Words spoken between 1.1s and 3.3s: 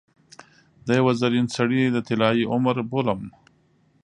زرین سړي د طلايي عمر بولم.